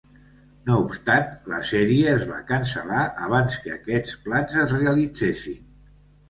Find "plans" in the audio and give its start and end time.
4.25-4.57